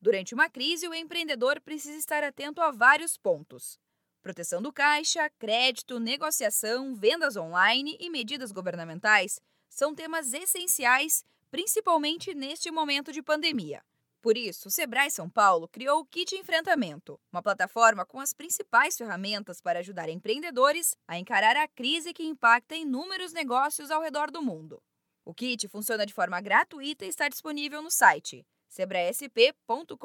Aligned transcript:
Durante 0.00 0.32
uma 0.32 0.48
crise, 0.48 0.86
o 0.86 0.94
empreendedor 0.94 1.60
precisa 1.60 1.98
estar 1.98 2.22
atento 2.22 2.60
a 2.60 2.70
vários 2.70 3.16
pontos: 3.16 3.80
proteção 4.22 4.62
do 4.62 4.72
caixa, 4.72 5.28
crédito, 5.38 5.98
negociação, 5.98 6.94
vendas 6.94 7.36
online 7.36 7.96
e 7.98 8.08
medidas 8.08 8.52
governamentais 8.52 9.40
são 9.68 9.94
temas 9.94 10.32
essenciais, 10.32 11.24
principalmente 11.50 12.32
neste 12.32 12.70
momento 12.70 13.12
de 13.12 13.22
pandemia. 13.22 13.82
Por 14.20 14.36
isso, 14.36 14.68
o 14.68 14.70
Sebrae 14.70 15.10
São 15.10 15.28
Paulo 15.28 15.68
criou 15.68 16.00
o 16.00 16.04
Kit 16.04 16.34
Enfrentamento, 16.34 17.20
uma 17.32 17.42
plataforma 17.42 18.04
com 18.04 18.20
as 18.20 18.32
principais 18.32 18.96
ferramentas 18.96 19.60
para 19.60 19.78
ajudar 19.78 20.08
empreendedores 20.08 20.96
a 21.06 21.18
encarar 21.18 21.56
a 21.56 21.68
crise 21.68 22.12
que 22.12 22.24
impacta 22.24 22.74
inúmeros 22.74 23.32
negócios 23.32 23.90
ao 23.90 24.02
redor 24.02 24.30
do 24.30 24.42
mundo. 24.42 24.82
O 25.24 25.34
kit 25.34 25.68
funciona 25.68 26.06
de 26.06 26.12
forma 26.12 26.40
gratuita 26.40 27.04
e 27.04 27.08
está 27.08 27.28
disponível 27.28 27.82
no 27.82 27.90
site 27.90 28.44
sebraesp.com.br. 28.78 29.96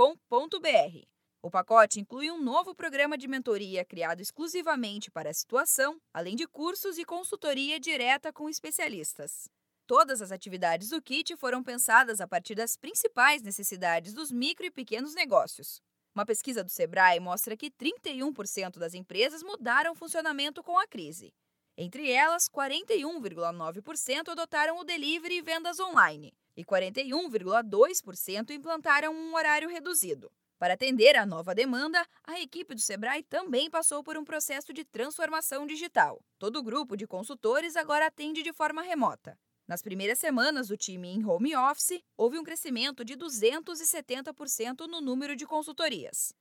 O 1.44 1.52
pacote 1.52 2.00
inclui 2.00 2.32
um 2.32 2.42
novo 2.42 2.74
programa 2.74 3.16
de 3.16 3.28
mentoria 3.28 3.86
criado 3.86 4.20
exclusivamente 4.20 5.12
para 5.12 5.30
a 5.30 5.34
situação, 5.34 6.02
além 6.12 6.36
de 6.36 6.48
cursos 6.48 6.98
e 6.98 7.06
consultoria 7.06 7.80
direta 7.80 8.34
com 8.34 8.50
especialistas. 8.50 9.48
Todas 9.86 10.24
as 10.24 10.32
atividades 10.32 10.90
do 10.90 11.00
kit 11.00 11.36
foram 11.38 11.62
pensadas 11.62 12.20
a 12.20 12.28
partir 12.28 12.56
das 12.56 12.76
principais 12.76 13.44
necessidades 13.44 14.12
dos 14.12 14.32
micro 14.32 14.66
e 14.66 14.72
pequenos 14.72 15.14
negócios. 15.14 15.80
Uma 16.16 16.26
pesquisa 16.26 16.64
do 16.64 16.70
Sebrae 16.72 17.20
mostra 17.20 17.56
que 17.56 17.70
31% 17.70 18.80
das 18.80 18.96
empresas 18.96 19.44
mudaram 19.44 19.92
o 19.92 19.96
funcionamento 19.96 20.64
com 20.64 20.80
a 20.80 20.88
crise. 20.88 21.32
Entre 21.78 22.10
elas, 22.10 22.50
41,9% 22.50 24.30
adotaram 24.30 24.80
o 24.80 24.84
delivery 24.84 25.38
e 25.38 25.42
vendas 25.44 25.80
online 25.80 26.34
e 26.56 26.64
41,2% 26.64 28.52
implantaram 28.52 29.14
um 29.14 29.36
horário 29.36 29.70
reduzido. 29.70 30.32
Para 30.60 30.76
atender 30.76 31.18
à 31.18 31.26
nova 31.26 31.54
demanda, 31.54 32.08
a 32.24 32.40
equipe 32.40 32.74
do 32.74 32.80
Sebrae 32.80 33.22
também 33.24 33.70
passou 33.70 34.04
por 34.04 34.16
um 34.16 34.24
processo 34.24 34.72
de 34.72 34.86
transformação 34.86 35.68
digital. 35.68 36.24
Todo 36.40 36.58
o 36.60 36.64
grupo 36.64 36.96
de 36.96 37.06
consultores 37.06 37.76
agora 37.76 38.08
atende 38.08 38.42
de 38.42 38.54
forma 38.54 38.82
remota. 38.82 39.38
Nas 39.68 39.82
primeiras 39.82 40.20
semanas 40.20 40.68
do 40.68 40.78
time 40.78 41.10
em 41.10 41.26
home 41.26 41.56
office, 41.56 42.02
houve 42.18 42.38
um 42.38 42.44
crescimento 42.44 43.04
de 43.04 43.16
270% 43.16 44.88
no 44.88 45.02
número 45.02 45.36
de 45.36 45.46
consultorias. 45.46 46.34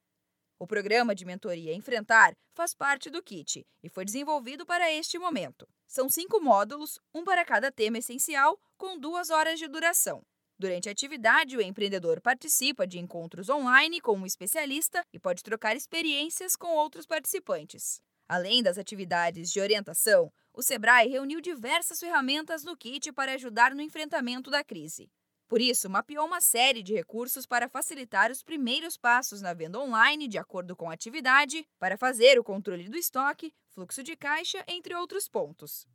O 0.59 0.67
programa 0.67 1.15
de 1.15 1.25
mentoria 1.25 1.75
Enfrentar 1.75 2.33
faz 2.55 2.75
parte 2.75 3.11
do 3.11 3.21
kit 3.21 3.67
e 3.83 3.89
foi 3.89 4.05
desenvolvido 4.05 4.65
para 4.65 4.93
este 4.93 5.19
momento. 5.19 5.69
São 5.93 6.09
cinco 6.09 6.41
módulos, 6.41 6.99
um 7.13 7.23
para 7.23 7.45
cada 7.45 7.71
tema 7.71 7.99
essencial, 7.99 8.59
com 8.79 8.99
duas 8.99 9.29
horas 9.29 9.59
de 9.59 9.69
duração. 9.69 10.23
Durante 10.59 10.89
a 10.89 10.93
atividade, 10.93 11.55
o 11.55 11.61
empreendedor 11.61 12.19
participa 12.19 12.87
de 12.87 12.99
encontros 12.99 13.51
online 13.51 14.01
com 14.01 14.17
um 14.17 14.25
especialista 14.25 15.05
e 15.13 15.19
pode 15.19 15.43
trocar 15.43 15.77
experiências 15.77 16.57
com 16.57 16.69
outros 16.69 17.05
participantes. 17.05 18.01
Além 18.27 18.63
das 18.63 18.79
atividades 18.79 19.53
de 19.53 19.61
orientação, 19.61 20.33
o 20.55 20.63
Sebrae 20.63 21.11
reuniu 21.11 21.43
diversas 21.43 22.01
ferramentas 22.01 22.65
no 22.65 22.75
kit 22.75 23.13
para 23.13 23.35
ajudar 23.35 23.75
no 23.75 23.83
enfrentamento 23.83 24.51
da 24.51 24.65
crise. 24.65 25.11
Por 25.47 25.61
isso, 25.61 25.91
mapeou 25.91 26.25
uma 26.25 26.41
série 26.41 26.83
de 26.83 26.95
recursos 26.95 27.45
para 27.45 27.69
facilitar 27.69 28.31
os 28.31 28.43
primeiros 28.43 28.97
passos 28.97 29.43
na 29.43 29.53
venda 29.53 29.79
online 29.79 30.27
de 30.27 30.39
acordo 30.39 30.75
com 30.75 30.89
a 30.89 30.95
atividade, 30.95 31.69
para 31.79 31.99
fazer 31.99 32.39
o 32.39 32.43
controle 32.43 32.89
do 32.89 32.97
estoque, 32.97 33.53
fluxo 33.75 34.03
de 34.03 34.17
caixa, 34.17 34.63
entre 34.69 34.95
outros 34.95 35.29
pontos. 35.29 35.87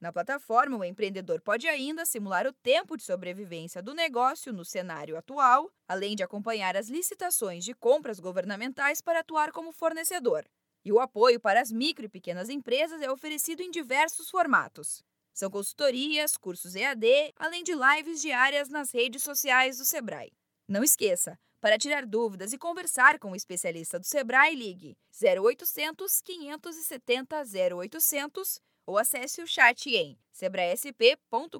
Na 0.00 0.12
plataforma, 0.12 0.76
o 0.76 0.84
empreendedor 0.84 1.40
pode 1.40 1.66
ainda 1.66 2.06
simular 2.06 2.46
o 2.46 2.52
tempo 2.52 2.96
de 2.96 3.02
sobrevivência 3.02 3.82
do 3.82 3.94
negócio 3.94 4.52
no 4.52 4.64
cenário 4.64 5.16
atual, 5.16 5.70
além 5.88 6.14
de 6.14 6.22
acompanhar 6.22 6.76
as 6.76 6.88
licitações 6.88 7.64
de 7.64 7.74
compras 7.74 8.20
governamentais 8.20 9.00
para 9.00 9.20
atuar 9.20 9.50
como 9.50 9.72
fornecedor. 9.72 10.44
E 10.84 10.92
o 10.92 11.00
apoio 11.00 11.40
para 11.40 11.60
as 11.60 11.72
micro 11.72 12.06
e 12.06 12.08
pequenas 12.08 12.48
empresas 12.48 13.02
é 13.02 13.10
oferecido 13.10 13.60
em 13.60 13.70
diversos 13.70 14.30
formatos. 14.30 15.02
São 15.34 15.50
consultorias, 15.50 16.36
cursos 16.36 16.74
EAD, 16.74 17.32
além 17.36 17.64
de 17.64 17.72
lives 17.74 18.22
diárias 18.22 18.68
nas 18.68 18.92
redes 18.92 19.22
sociais 19.22 19.78
do 19.78 19.84
Sebrae. 19.84 20.32
Não 20.68 20.84
esqueça, 20.84 21.38
para 21.62 21.78
tirar 21.78 22.04
dúvidas 22.04 22.52
e 22.52 22.58
conversar 22.58 23.18
com 23.18 23.32
o 23.32 23.36
especialista 23.36 23.98
do 23.98 24.04
Sebrae, 24.04 24.54
ligue 24.54 24.98
0800 25.10 26.20
570 26.20 27.42
0800 27.74 28.60
ou 28.86 28.98
acesse 28.98 29.40
o 29.40 29.46
chat 29.46 29.88
em 29.88 30.18
sebraesp.com.br. 30.30 31.58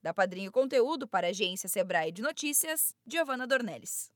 Da 0.00 0.14
Padrinho 0.14 0.52
Conteúdo 0.52 1.08
para 1.08 1.26
a 1.26 1.30
agência 1.30 1.68
Sebrae 1.68 2.12
de 2.12 2.22
Notícias, 2.22 2.94
Giovana 3.04 3.44
Dornelles. 3.44 4.08